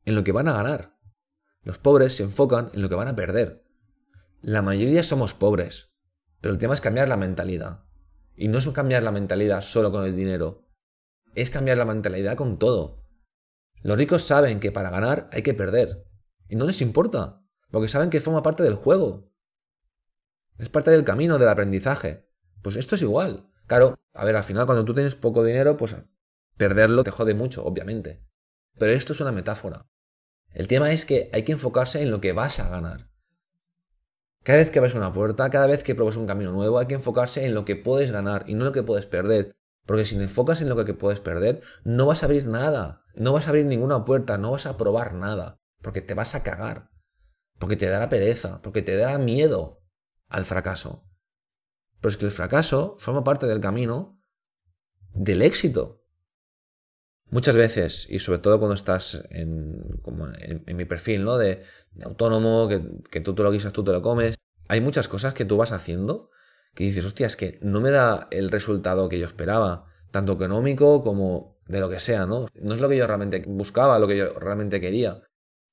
en 0.04 0.14
lo 0.14 0.24
que 0.24 0.32
van 0.32 0.48
a 0.48 0.52
ganar. 0.52 0.98
Los 1.62 1.78
pobres 1.78 2.16
se 2.16 2.24
enfocan 2.24 2.70
en 2.74 2.82
lo 2.82 2.88
que 2.88 2.94
van 2.96 3.08
a 3.08 3.14
perder. 3.14 3.64
La 4.42 4.62
mayoría 4.62 5.02
somos 5.02 5.34
pobres, 5.34 5.92
pero 6.40 6.52
el 6.52 6.58
tema 6.58 6.74
es 6.74 6.80
cambiar 6.80 7.08
la 7.08 7.16
mentalidad. 7.16 7.84
Y 8.34 8.48
no 8.48 8.58
es 8.58 8.66
cambiar 8.68 9.02
la 9.02 9.12
mentalidad 9.12 9.60
solo 9.60 9.92
con 9.92 10.04
el 10.04 10.16
dinero, 10.16 10.66
es 11.34 11.50
cambiar 11.50 11.76
la 11.76 11.84
mentalidad 11.84 12.36
con 12.36 12.58
todo. 12.58 13.06
Los 13.82 13.96
ricos 13.96 14.22
saben 14.22 14.60
que 14.60 14.72
para 14.72 14.90
ganar 14.90 15.28
hay 15.32 15.42
que 15.42 15.54
perder. 15.54 16.06
Y 16.48 16.56
no 16.56 16.64
les 16.64 16.80
importa, 16.80 17.39
porque 17.70 17.88
saben 17.88 18.10
que 18.10 18.20
forma 18.20 18.42
parte 18.42 18.62
del 18.62 18.74
juego. 18.74 19.30
Es 20.58 20.68
parte 20.68 20.90
del 20.90 21.04
camino 21.04 21.38
del 21.38 21.48
aprendizaje. 21.48 22.28
Pues 22.62 22.76
esto 22.76 22.94
es 22.94 23.02
igual. 23.02 23.50
Claro, 23.66 23.98
a 24.14 24.24
ver, 24.24 24.36
al 24.36 24.42
final 24.42 24.66
cuando 24.66 24.84
tú 24.84 24.94
tienes 24.94 25.14
poco 25.14 25.44
dinero, 25.44 25.76
pues 25.76 25.96
Perderlo 26.60 27.04
te 27.04 27.10
jode 27.10 27.32
mucho, 27.32 27.64
obviamente. 27.64 28.22
Pero 28.78 28.92
esto 28.92 29.14
es 29.14 29.20
una 29.22 29.32
metáfora. 29.32 29.86
El 30.50 30.68
tema 30.68 30.92
es 30.92 31.06
que 31.06 31.30
hay 31.32 31.42
que 31.42 31.52
enfocarse 31.52 32.02
en 32.02 32.10
lo 32.10 32.20
que 32.20 32.34
vas 32.34 32.60
a 32.60 32.68
ganar. 32.68 33.08
Cada 34.42 34.58
vez 34.58 34.70
que 34.70 34.80
ves 34.80 34.94
una 34.94 35.10
puerta, 35.10 35.48
cada 35.48 35.66
vez 35.66 35.82
que 35.82 35.94
pruebas 35.94 36.16
un 36.16 36.26
camino 36.26 36.52
nuevo, 36.52 36.78
hay 36.78 36.84
que 36.84 36.92
enfocarse 36.92 37.46
en 37.46 37.54
lo 37.54 37.64
que 37.64 37.76
puedes 37.76 38.12
ganar 38.12 38.44
y 38.46 38.52
no 38.52 38.66
lo 38.66 38.72
que 38.72 38.82
puedes 38.82 39.06
perder. 39.06 39.56
Porque 39.86 40.04
si 40.04 40.18
te 40.18 40.24
enfocas 40.24 40.60
en 40.60 40.68
lo 40.68 40.84
que 40.84 40.92
puedes 40.92 41.22
perder, 41.22 41.62
no 41.82 42.04
vas 42.04 42.22
a 42.22 42.26
abrir 42.26 42.46
nada. 42.46 43.04
No 43.14 43.32
vas 43.32 43.46
a 43.46 43.48
abrir 43.48 43.64
ninguna 43.64 44.04
puerta, 44.04 44.36
no 44.36 44.50
vas 44.50 44.66
a 44.66 44.76
probar 44.76 45.14
nada. 45.14 45.56
Porque 45.80 46.02
te 46.02 46.12
vas 46.12 46.34
a 46.34 46.42
cagar. 46.42 46.90
Porque 47.60 47.76
te 47.76 47.86
dará 47.86 48.08
pereza, 48.08 48.60
porque 48.62 48.82
te 48.82 48.96
dará 48.96 49.18
miedo 49.18 49.84
al 50.28 50.46
fracaso. 50.46 51.06
Pero 52.00 52.08
es 52.08 52.16
que 52.16 52.24
el 52.24 52.30
fracaso 52.30 52.96
forma 52.98 53.22
parte 53.22 53.46
del 53.46 53.60
camino 53.60 54.18
del 55.12 55.42
éxito. 55.42 56.02
Muchas 57.28 57.54
veces, 57.54 58.06
y 58.08 58.18
sobre 58.18 58.38
todo 58.40 58.58
cuando 58.58 58.74
estás 58.74 59.22
en, 59.30 59.84
mi 60.74 60.84
perfil, 60.86 61.22
¿no? 61.22 61.36
De, 61.36 61.62
autónomo, 62.02 62.66
que, 62.66 63.20
tú 63.20 63.34
te 63.34 63.42
lo 63.42 63.52
guisas, 63.52 63.72
tú 63.72 63.84
te 63.84 63.92
lo 63.92 64.02
comes. 64.02 64.36
Hay 64.68 64.80
muchas 64.80 65.06
cosas 65.06 65.34
que 65.34 65.44
tú 65.44 65.58
vas 65.58 65.72
haciendo 65.72 66.30
que 66.74 66.84
dices, 66.84 67.04
hostia, 67.04 67.26
es 67.26 67.36
que 67.36 67.58
no 67.62 67.80
me 67.80 67.90
da 67.90 68.28
el 68.30 68.50
resultado 68.50 69.08
que 69.08 69.18
yo 69.18 69.26
esperaba, 69.26 69.86
tanto 70.10 70.32
económico 70.32 71.02
como 71.02 71.60
de 71.66 71.80
lo 71.80 71.90
que 71.90 72.00
sea, 72.00 72.26
¿no? 72.26 72.46
No 72.54 72.74
es 72.74 72.80
lo 72.80 72.88
que 72.88 72.96
yo 72.96 73.06
realmente 73.06 73.44
buscaba, 73.46 73.98
lo 73.98 74.08
que 74.08 74.16
yo 74.16 74.38
realmente 74.38 74.80
quería. 74.80 75.22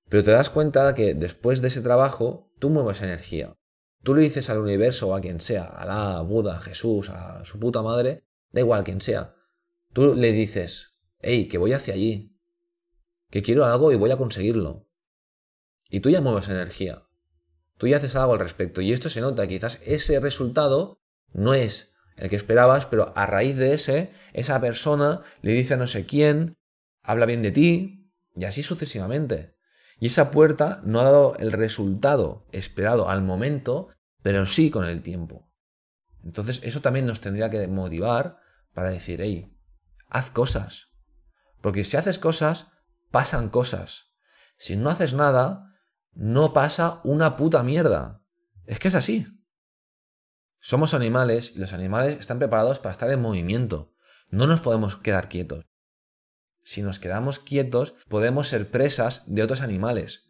Pero 0.09 0.23
te 0.23 0.31
das 0.31 0.49
cuenta 0.49 0.95
que 0.95 1.13
después 1.13 1.61
de 1.61 1.67
ese 1.67 1.81
trabajo, 1.81 2.49
tú 2.59 2.69
mueves 2.69 3.01
energía. 3.01 3.57
Tú 4.03 4.15
le 4.15 4.21
dices 4.21 4.49
al 4.49 4.59
universo 4.59 5.09
o 5.09 5.15
a 5.15 5.21
quien 5.21 5.41
sea, 5.41 5.65
a 5.65 5.85
la 5.85 6.21
Buda, 6.21 6.57
a 6.57 6.61
Jesús, 6.61 7.09
a 7.09 7.43
su 7.43 7.59
puta 7.59 7.81
madre, 7.81 8.25
da 8.51 8.61
igual 8.61 8.83
quien 8.83 9.01
sea. 9.01 9.35
Tú 9.91 10.15
le 10.15 10.31
dices, 10.31 10.99
hey, 11.19 11.47
que 11.49 11.57
voy 11.57 11.73
hacia 11.73 11.93
allí, 11.93 12.39
que 13.29 13.41
quiero 13.41 13.65
algo 13.65 13.91
y 13.91 13.95
voy 13.95 14.11
a 14.11 14.17
conseguirlo. 14.17 14.87
Y 15.89 15.99
tú 15.99 16.09
ya 16.09 16.21
mueves 16.21 16.47
energía, 16.47 17.07
tú 17.77 17.87
ya 17.87 17.97
haces 17.97 18.15
algo 18.15 18.33
al 18.33 18.39
respecto 18.39 18.81
y 18.81 18.93
esto 18.93 19.09
se 19.09 19.21
nota, 19.21 19.47
quizás 19.47 19.81
ese 19.85 20.19
resultado 20.19 21.01
no 21.33 21.53
es 21.53 21.95
el 22.15 22.29
que 22.29 22.35
esperabas, 22.35 22.85
pero 22.85 23.13
a 23.15 23.25
raíz 23.25 23.57
de 23.57 23.73
ese, 23.73 24.11
esa 24.33 24.59
persona 24.59 25.21
le 25.41 25.51
dice 25.51 25.75
a 25.75 25.77
no 25.77 25.87
sé 25.87 26.05
quién, 26.05 26.57
habla 27.03 27.25
bien 27.25 27.41
de 27.41 27.51
ti 27.51 28.11
y 28.35 28.45
así 28.45 28.63
sucesivamente. 28.63 29.56
Y 29.99 30.07
esa 30.07 30.31
puerta 30.31 30.81
no 30.83 30.99
ha 30.99 31.03
dado 31.03 31.35
el 31.37 31.51
resultado 31.51 32.45
esperado 32.51 33.09
al 33.09 33.21
momento, 33.21 33.89
pero 34.21 34.45
sí 34.45 34.69
con 34.69 34.85
el 34.85 35.01
tiempo. 35.01 35.51
Entonces 36.23 36.59
eso 36.63 36.81
también 36.81 37.05
nos 37.05 37.21
tendría 37.21 37.49
que 37.49 37.67
motivar 37.67 38.39
para 38.73 38.89
decir, 38.89 39.21
hey, 39.21 39.55
haz 40.09 40.29
cosas, 40.29 40.89
porque 41.61 41.83
si 41.83 41.97
haces 41.97 42.19
cosas, 42.19 42.67
pasan 43.11 43.49
cosas. 43.49 44.13
Si 44.57 44.75
no 44.75 44.89
haces 44.89 45.13
nada, 45.13 45.75
no 46.13 46.53
pasa 46.53 47.01
una 47.03 47.35
puta 47.35 47.63
mierda. 47.63 48.23
Es 48.65 48.79
que 48.79 48.87
es 48.87 48.95
así. 48.95 49.27
Somos 50.59 50.93
animales 50.93 51.53
y 51.55 51.59
los 51.59 51.73
animales 51.73 52.19
están 52.19 52.39
preparados 52.39 52.79
para 52.79 52.91
estar 52.91 53.09
en 53.11 53.21
movimiento. 53.21 53.93
No 54.29 54.47
nos 54.47 54.61
podemos 54.61 54.97
quedar 54.97 55.29
quietos. 55.29 55.66
Si 56.67 56.81
nos 56.81 56.99
quedamos 56.99 57.39
quietos, 57.39 57.93
podemos 58.09 58.49
ser 58.49 58.69
presas 58.69 59.23
de 59.25 59.41
otros 59.41 59.61
animales. 59.61 60.25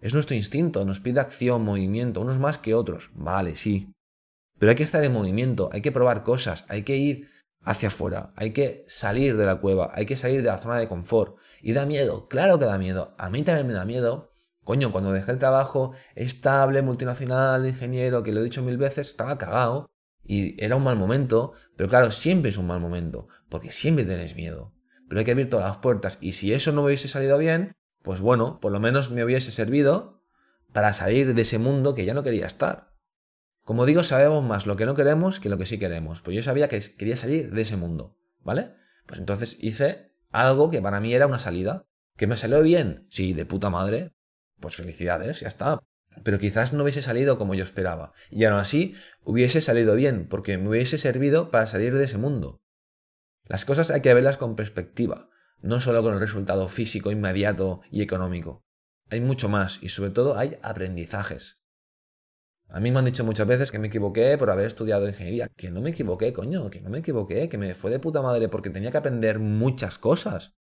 Es 0.00 0.12
nuestro 0.12 0.36
instinto, 0.36 0.84
nos 0.84 1.00
pide 1.00 1.18
acción, 1.18 1.64
movimiento, 1.64 2.20
unos 2.20 2.38
más 2.38 2.58
que 2.58 2.74
otros. 2.74 3.08
Vale, 3.14 3.56
sí. 3.56 3.90
Pero 4.58 4.68
hay 4.68 4.76
que 4.76 4.82
estar 4.82 5.02
en 5.02 5.14
movimiento, 5.14 5.70
hay 5.72 5.80
que 5.80 5.90
probar 5.90 6.24
cosas, 6.24 6.66
hay 6.68 6.82
que 6.82 6.98
ir 6.98 7.30
hacia 7.62 7.88
afuera, 7.88 8.34
hay 8.36 8.50
que 8.50 8.84
salir 8.86 9.38
de 9.38 9.46
la 9.46 9.62
cueva, 9.62 9.90
hay 9.94 10.04
que 10.04 10.18
salir 10.18 10.42
de 10.42 10.48
la 10.48 10.58
zona 10.58 10.76
de 10.76 10.88
confort. 10.88 11.38
Y 11.62 11.72
da 11.72 11.86
miedo, 11.86 12.28
claro 12.28 12.58
que 12.58 12.66
da 12.66 12.76
miedo. 12.76 13.14
A 13.16 13.30
mí 13.30 13.42
también 13.42 13.66
me 13.66 13.72
da 13.72 13.86
miedo 13.86 14.34
Coño, 14.64 14.92
cuando 14.92 15.10
dejé 15.10 15.32
el 15.32 15.38
trabajo 15.38 15.92
estable, 16.14 16.82
multinacional, 16.82 17.62
de 17.62 17.70
ingeniero, 17.70 18.22
que 18.22 18.32
lo 18.32 18.40
he 18.40 18.44
dicho 18.44 18.62
mil 18.62 18.76
veces, 18.76 19.08
estaba 19.08 19.38
cagado. 19.38 19.88
Y 20.22 20.62
era 20.62 20.76
un 20.76 20.84
mal 20.84 20.98
momento, 20.98 21.54
pero 21.78 21.88
claro, 21.88 22.10
siempre 22.10 22.50
es 22.50 22.58
un 22.58 22.66
mal 22.66 22.78
momento, 22.78 23.26
porque 23.48 23.72
siempre 23.72 24.04
tenés 24.04 24.36
miedo. 24.36 24.74
Pero 25.12 25.18
hay 25.18 25.24
que 25.26 25.32
abrir 25.32 25.50
todas 25.50 25.66
las 25.66 25.76
puertas. 25.76 26.16
Y 26.22 26.32
si 26.32 26.54
eso 26.54 26.72
no 26.72 26.80
me 26.80 26.86
hubiese 26.86 27.06
salido 27.06 27.36
bien, 27.36 27.76
pues 28.00 28.22
bueno, 28.22 28.60
por 28.60 28.72
lo 28.72 28.80
menos 28.80 29.10
me 29.10 29.22
hubiese 29.22 29.50
servido 29.50 30.22
para 30.72 30.94
salir 30.94 31.34
de 31.34 31.42
ese 31.42 31.58
mundo 31.58 31.94
que 31.94 32.06
ya 32.06 32.14
no 32.14 32.22
quería 32.22 32.46
estar. 32.46 32.94
Como 33.62 33.84
digo, 33.84 34.04
sabemos 34.04 34.42
más 34.42 34.66
lo 34.66 34.74
que 34.74 34.86
no 34.86 34.94
queremos 34.94 35.38
que 35.38 35.50
lo 35.50 35.58
que 35.58 35.66
sí 35.66 35.78
queremos. 35.78 36.22
Pues 36.22 36.34
yo 36.34 36.42
sabía 36.42 36.68
que 36.68 36.80
quería 36.96 37.18
salir 37.18 37.52
de 37.52 37.60
ese 37.60 37.76
mundo, 37.76 38.16
¿vale? 38.40 38.72
Pues 39.04 39.20
entonces 39.20 39.58
hice 39.60 40.14
algo 40.30 40.70
que 40.70 40.80
para 40.80 40.98
mí 40.98 41.14
era 41.14 41.26
una 41.26 41.38
salida. 41.38 41.84
¿Que 42.16 42.26
me 42.26 42.38
salió 42.38 42.62
bien? 42.62 43.06
Sí, 43.10 43.34
de 43.34 43.44
puta 43.44 43.68
madre. 43.68 44.14
Pues 44.60 44.76
felicidades, 44.76 45.40
ya 45.40 45.48
está. 45.48 45.78
Pero 46.24 46.38
quizás 46.38 46.72
no 46.72 46.84
hubiese 46.84 47.02
salido 47.02 47.36
como 47.36 47.52
yo 47.52 47.64
esperaba. 47.64 48.14
Y 48.30 48.46
aún 48.46 48.58
así, 48.58 48.94
hubiese 49.24 49.60
salido 49.60 49.94
bien, 49.94 50.26
porque 50.26 50.56
me 50.56 50.70
hubiese 50.70 50.96
servido 50.96 51.50
para 51.50 51.66
salir 51.66 51.94
de 51.98 52.06
ese 52.06 52.16
mundo. 52.16 52.61
Las 53.46 53.64
cosas 53.64 53.90
hay 53.90 54.00
que 54.00 54.14
verlas 54.14 54.36
con 54.36 54.56
perspectiva, 54.56 55.28
no 55.60 55.80
solo 55.80 56.02
con 56.02 56.14
el 56.14 56.20
resultado 56.20 56.68
físico 56.68 57.10
inmediato 57.10 57.80
y 57.90 58.02
económico. 58.02 58.64
Hay 59.10 59.20
mucho 59.20 59.48
más 59.48 59.78
y 59.82 59.88
sobre 59.88 60.10
todo 60.10 60.38
hay 60.38 60.58
aprendizajes. 60.62 61.62
A 62.68 62.80
mí 62.80 62.90
me 62.90 63.00
han 63.00 63.04
dicho 63.04 63.24
muchas 63.24 63.46
veces 63.46 63.70
que 63.70 63.78
me 63.78 63.88
equivoqué 63.88 64.38
por 64.38 64.48
haber 64.48 64.66
estudiado 64.66 65.06
ingeniería. 65.06 65.48
Que 65.56 65.70
no 65.70 65.82
me 65.82 65.90
equivoqué, 65.90 66.32
coño, 66.32 66.70
que 66.70 66.80
no 66.80 66.88
me 66.88 67.00
equivoqué, 67.00 67.50
que 67.50 67.58
me 67.58 67.74
fue 67.74 67.90
de 67.90 67.98
puta 67.98 68.22
madre 68.22 68.48
porque 68.48 68.70
tenía 68.70 68.90
que 68.90 68.96
aprender 68.96 69.38
muchas 69.38 69.98
cosas. 69.98 70.54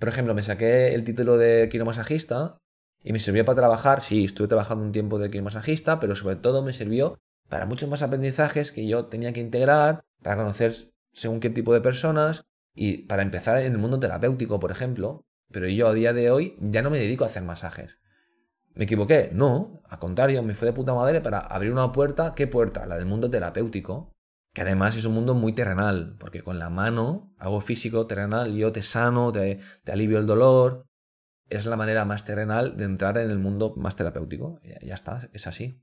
Por 0.00 0.08
ejemplo, 0.08 0.34
me 0.34 0.42
saqué 0.42 0.92
el 0.92 1.04
título 1.04 1.36
de 1.36 1.68
quiromasajista 1.70 2.58
y 3.04 3.12
me 3.12 3.20
sirvió 3.20 3.44
para 3.44 3.56
trabajar. 3.56 4.02
Sí, 4.02 4.24
estuve 4.24 4.48
trabajando 4.48 4.84
un 4.84 4.90
tiempo 4.90 5.20
de 5.20 5.30
quiromasajista, 5.30 6.00
pero 6.00 6.16
sobre 6.16 6.34
todo 6.34 6.64
me 6.64 6.72
sirvió 6.72 7.20
para 7.48 7.66
muchos 7.66 7.88
más 7.88 8.02
aprendizajes 8.02 8.72
que 8.72 8.88
yo 8.88 9.06
tenía 9.06 9.32
que 9.32 9.40
integrar, 9.40 10.04
para 10.20 10.36
conocer 10.36 10.93
según 11.14 11.40
qué 11.40 11.50
tipo 11.50 11.72
de 11.72 11.80
personas 11.80 12.44
y 12.74 13.02
para 13.02 13.22
empezar 13.22 13.58
en 13.58 13.72
el 13.72 13.78
mundo 13.78 14.00
terapéutico, 14.00 14.60
por 14.60 14.70
ejemplo. 14.70 15.26
Pero 15.50 15.68
yo 15.68 15.88
a 15.88 15.94
día 15.94 16.12
de 16.12 16.30
hoy 16.30 16.56
ya 16.60 16.82
no 16.82 16.90
me 16.90 16.98
dedico 16.98 17.24
a 17.24 17.28
hacer 17.28 17.42
masajes. 17.42 17.98
¿Me 18.74 18.84
equivoqué? 18.84 19.30
No, 19.32 19.82
al 19.88 19.98
contrario, 20.00 20.42
me 20.42 20.54
fue 20.54 20.66
de 20.66 20.72
puta 20.72 20.94
madre 20.94 21.20
para 21.20 21.38
abrir 21.38 21.70
una 21.70 21.92
puerta. 21.92 22.34
¿Qué 22.34 22.48
puerta? 22.48 22.86
La 22.86 22.96
del 22.96 23.06
mundo 23.06 23.30
terapéutico, 23.30 24.12
que 24.52 24.62
además 24.62 24.96
es 24.96 25.04
un 25.04 25.14
mundo 25.14 25.34
muy 25.34 25.52
terrenal, 25.52 26.16
porque 26.18 26.42
con 26.42 26.58
la 26.58 26.70
mano, 26.70 27.32
algo 27.38 27.60
físico, 27.60 28.06
terrenal, 28.08 28.54
yo 28.56 28.72
te 28.72 28.82
sano, 28.82 29.30
te, 29.30 29.60
alivio 29.86 30.18
el 30.18 30.26
dolor. 30.26 30.86
Es 31.48 31.66
la 31.66 31.76
manera 31.76 32.04
más 32.04 32.24
terrenal 32.24 32.76
de 32.76 32.84
entrar 32.84 33.18
en 33.18 33.30
el 33.30 33.38
mundo 33.38 33.74
más 33.76 33.94
terapéutico. 33.94 34.60
ya 34.82 34.94
está, 34.94 35.28
es 35.32 35.46
así. 35.46 35.80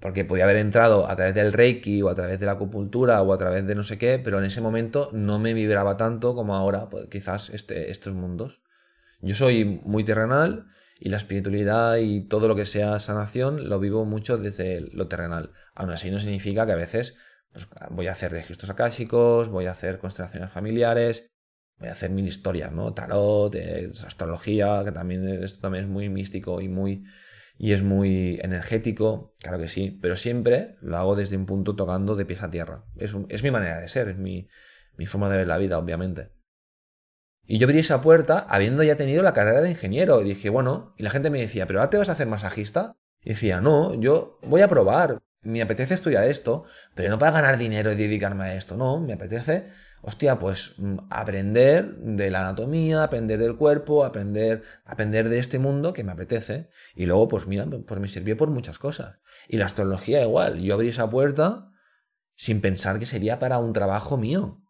Porque 0.00 0.24
podía 0.24 0.44
haber 0.44 0.56
entrado 0.56 1.08
a 1.08 1.16
través 1.16 1.34
del 1.34 1.52
Reiki 1.52 2.02
o 2.02 2.08
a 2.08 2.14
través 2.14 2.38
de 2.38 2.46
la 2.46 2.52
acupuntura 2.52 3.22
o 3.22 3.32
a 3.32 3.38
través 3.38 3.66
de 3.66 3.74
no 3.74 3.82
sé 3.82 3.98
qué, 3.98 4.18
pero 4.18 4.38
en 4.38 4.44
ese 4.44 4.60
momento 4.60 5.10
no 5.12 5.38
me 5.38 5.54
vibraba 5.54 5.96
tanto 5.96 6.34
como 6.34 6.54
ahora, 6.54 6.88
pues, 6.90 7.08
quizás 7.08 7.50
este, 7.50 7.90
estos 7.90 8.14
mundos. 8.14 8.60
Yo 9.20 9.34
soy 9.34 9.80
muy 9.84 10.04
terrenal 10.04 10.66
y 10.98 11.08
la 11.08 11.16
espiritualidad 11.16 11.96
y 11.96 12.22
todo 12.28 12.48
lo 12.48 12.56
que 12.56 12.66
sea 12.66 12.98
sanación 13.00 13.68
lo 13.68 13.78
vivo 13.78 14.04
mucho 14.04 14.38
desde 14.38 14.80
lo 14.80 15.08
terrenal. 15.08 15.52
Aún 15.74 15.90
así 15.90 16.10
no 16.10 16.20
significa 16.20 16.66
que 16.66 16.72
a 16.72 16.76
veces 16.76 17.14
pues, 17.52 17.68
voy 17.90 18.06
a 18.06 18.12
hacer 18.12 18.32
registros 18.32 18.70
acásicos, 18.70 19.48
voy 19.48 19.66
a 19.66 19.72
hacer 19.72 19.98
constelaciones 19.98 20.50
familiares, 20.50 21.30
voy 21.78 21.88
a 21.88 21.92
hacer 21.92 22.10
mil 22.10 22.26
historias, 22.26 22.72
¿no? 22.72 22.92
Tarot, 22.94 23.54
eh, 23.54 23.90
astrología, 24.06 24.82
que 24.84 24.92
también 24.92 25.26
esto 25.42 25.60
también 25.60 25.84
es 25.84 25.90
muy 25.90 26.08
místico 26.08 26.60
y 26.60 26.68
muy 26.68 27.04
y 27.58 27.72
es 27.72 27.82
muy 27.82 28.38
energético, 28.42 29.34
claro 29.40 29.58
que 29.58 29.68
sí, 29.68 29.98
pero 30.02 30.16
siempre 30.16 30.76
lo 30.80 30.96
hago 30.98 31.16
desde 31.16 31.36
un 31.36 31.46
punto 31.46 31.74
tocando 31.74 32.16
de 32.16 32.26
pies 32.26 32.42
a 32.42 32.50
tierra. 32.50 32.84
Es, 32.96 33.14
es 33.28 33.42
mi 33.42 33.50
manera 33.50 33.80
de 33.80 33.88
ser, 33.88 34.08
es 34.08 34.18
mi, 34.18 34.48
mi 34.96 35.06
forma 35.06 35.30
de 35.30 35.38
ver 35.38 35.46
la 35.46 35.58
vida, 35.58 35.78
obviamente. 35.78 36.30
Y 37.46 37.58
yo 37.58 37.66
abrí 37.66 37.78
esa 37.78 38.00
puerta 38.02 38.44
habiendo 38.48 38.82
ya 38.82 38.96
tenido 38.96 39.22
la 39.22 39.32
carrera 39.32 39.62
de 39.62 39.70
ingeniero. 39.70 40.20
Y 40.20 40.24
dije, 40.24 40.50
bueno, 40.50 40.94
y 40.98 41.04
la 41.04 41.10
gente 41.10 41.30
me 41.30 41.40
decía, 41.40 41.66
¿pero 41.66 41.78
ahora 41.78 41.90
te 41.90 41.98
vas 41.98 42.08
a 42.08 42.12
hacer 42.12 42.26
masajista? 42.26 42.96
Y 43.22 43.30
decía, 43.30 43.60
no, 43.60 43.94
yo 43.94 44.38
voy 44.42 44.62
a 44.62 44.68
probar. 44.68 45.22
Me 45.42 45.62
apetece 45.62 45.94
estudiar 45.94 46.24
esto, 46.24 46.64
pero 46.94 47.08
no 47.08 47.18
para 47.18 47.30
ganar 47.30 47.56
dinero 47.56 47.92
y 47.92 47.94
dedicarme 47.94 48.44
a 48.44 48.54
esto. 48.56 48.76
No, 48.76 49.00
me 49.00 49.12
apetece, 49.12 49.68
hostia, 50.06 50.38
pues 50.38 50.74
mm, 50.78 50.98
aprender 51.10 51.96
de 51.98 52.30
la 52.30 52.40
anatomía, 52.40 53.02
aprender 53.02 53.40
del 53.40 53.56
cuerpo, 53.56 54.04
aprender, 54.04 54.62
aprender 54.84 55.28
de 55.28 55.40
este 55.40 55.58
mundo 55.58 55.92
que 55.92 56.04
me 56.04 56.12
apetece. 56.12 56.70
Y 56.94 57.06
luego, 57.06 57.26
pues 57.26 57.46
mira, 57.48 57.66
pues 57.66 58.00
me 58.00 58.06
sirvió 58.06 58.36
por 58.36 58.50
muchas 58.50 58.78
cosas. 58.78 59.18
Y 59.48 59.56
la 59.56 59.66
astrología 59.66 60.22
igual. 60.22 60.60
Yo 60.60 60.74
abrí 60.74 60.90
esa 60.90 61.10
puerta 61.10 61.72
sin 62.36 62.60
pensar 62.60 63.00
que 63.00 63.06
sería 63.06 63.40
para 63.40 63.58
un 63.58 63.72
trabajo 63.72 64.16
mío. 64.16 64.62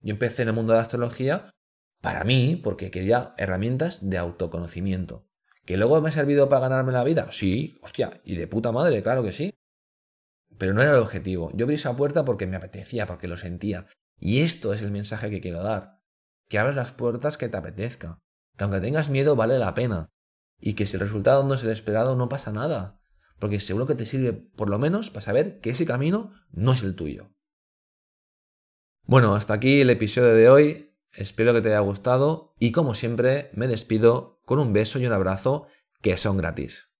Yo 0.00 0.12
empecé 0.12 0.42
en 0.42 0.48
el 0.48 0.54
mundo 0.54 0.72
de 0.72 0.78
la 0.78 0.82
astrología 0.82 1.50
para 2.00 2.24
mí, 2.24 2.56
porque 2.56 2.90
quería 2.90 3.34
herramientas 3.36 4.08
de 4.08 4.16
autoconocimiento. 4.16 5.28
¿Que 5.66 5.76
luego 5.76 6.00
me 6.00 6.08
ha 6.08 6.12
servido 6.12 6.48
para 6.48 6.68
ganarme 6.68 6.92
la 6.92 7.04
vida? 7.04 7.28
Sí, 7.32 7.78
hostia, 7.82 8.20
y 8.24 8.36
de 8.36 8.46
puta 8.46 8.72
madre, 8.72 9.02
claro 9.02 9.22
que 9.22 9.32
sí. 9.32 9.54
Pero 10.56 10.72
no 10.72 10.80
era 10.80 10.92
el 10.92 10.98
objetivo. 10.98 11.50
Yo 11.54 11.64
abrí 11.64 11.76
esa 11.76 11.96
puerta 11.96 12.24
porque 12.24 12.46
me 12.46 12.56
apetecía, 12.56 13.06
porque 13.06 13.28
lo 13.28 13.36
sentía. 13.36 13.86
Y 14.24 14.40
esto 14.40 14.72
es 14.72 14.80
el 14.80 14.90
mensaje 14.90 15.28
que 15.28 15.42
quiero 15.42 15.62
dar. 15.62 16.00
Que 16.48 16.58
abras 16.58 16.74
las 16.74 16.94
puertas 16.94 17.36
que 17.36 17.50
te 17.50 17.58
apetezca. 17.58 18.22
Que 18.56 18.64
aunque 18.64 18.80
tengas 18.80 19.10
miedo, 19.10 19.36
vale 19.36 19.58
la 19.58 19.74
pena. 19.74 20.08
Y 20.58 20.72
que 20.72 20.86
si 20.86 20.96
el 20.96 21.02
resultado 21.02 21.44
no 21.44 21.52
es 21.52 21.62
el 21.62 21.68
esperado, 21.68 22.16
no 22.16 22.30
pasa 22.30 22.50
nada. 22.50 22.98
Porque 23.38 23.60
seguro 23.60 23.86
que 23.86 23.94
te 23.94 24.06
sirve, 24.06 24.32
por 24.32 24.70
lo 24.70 24.78
menos, 24.78 25.10
para 25.10 25.20
saber 25.20 25.60
que 25.60 25.68
ese 25.68 25.84
camino 25.84 26.32
no 26.50 26.72
es 26.72 26.82
el 26.82 26.94
tuyo. 26.94 27.34
Bueno, 29.02 29.34
hasta 29.34 29.52
aquí 29.52 29.82
el 29.82 29.90
episodio 29.90 30.34
de 30.34 30.48
hoy. 30.48 30.96
Espero 31.12 31.52
que 31.52 31.60
te 31.60 31.68
haya 31.68 31.80
gustado 31.80 32.54
y 32.58 32.72
como 32.72 32.94
siempre 32.94 33.50
me 33.52 33.68
despido 33.68 34.40
con 34.46 34.58
un 34.58 34.72
beso 34.72 34.98
y 34.98 35.06
un 35.06 35.12
abrazo 35.12 35.66
que 36.00 36.16
son 36.16 36.38
gratis. 36.38 36.96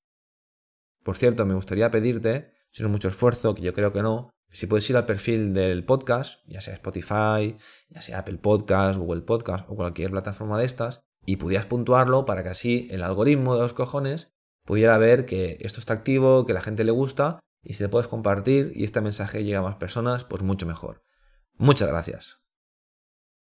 Por 1.02 1.16
cierto, 1.16 1.46
me 1.46 1.54
gustaría 1.54 1.90
pedirte, 1.90 2.52
si 2.70 2.82
no 2.82 2.90
es 2.90 2.92
mucho 2.92 3.08
esfuerzo, 3.08 3.54
que 3.54 3.62
yo 3.62 3.72
creo 3.72 3.94
que 3.94 4.02
no, 4.02 4.33
si 4.54 4.66
puedes 4.66 4.88
ir 4.88 4.96
al 4.96 5.04
perfil 5.04 5.52
del 5.52 5.84
podcast, 5.84 6.38
ya 6.46 6.60
sea 6.60 6.74
Spotify, 6.74 7.56
ya 7.88 8.02
sea 8.02 8.20
Apple 8.20 8.38
Podcast, 8.38 8.98
Google 8.98 9.22
Podcast 9.22 9.66
o 9.68 9.74
cualquier 9.74 10.12
plataforma 10.12 10.58
de 10.58 10.64
estas, 10.64 11.00
y 11.26 11.36
pudieras 11.36 11.66
puntuarlo 11.66 12.24
para 12.24 12.42
que 12.42 12.50
así 12.50 12.88
el 12.90 13.02
algoritmo 13.02 13.54
de 13.54 13.62
los 13.62 13.74
cojones 13.74 14.32
pudiera 14.64 14.96
ver 14.98 15.26
que 15.26 15.58
esto 15.60 15.80
está 15.80 15.94
activo, 15.94 16.46
que 16.46 16.52
la 16.52 16.60
gente 16.60 16.84
le 16.84 16.92
gusta, 16.92 17.40
y 17.62 17.74
si 17.74 17.82
te 17.82 17.88
puedes 17.88 18.08
compartir 18.08 18.72
y 18.74 18.84
este 18.84 19.00
mensaje 19.00 19.42
llega 19.42 19.58
a 19.58 19.62
más 19.62 19.76
personas, 19.76 20.24
pues 20.24 20.42
mucho 20.42 20.66
mejor. 20.66 21.02
Muchas 21.56 21.88
gracias. 21.88 22.43